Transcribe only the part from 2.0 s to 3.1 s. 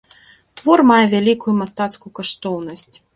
каштоўнасць.